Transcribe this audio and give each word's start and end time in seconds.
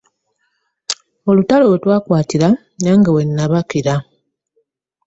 Otulo 1.29 1.65
we 1.71 1.77
twankwatira 1.83 2.47
nage 2.83 3.09
wenebakira. 3.15 3.95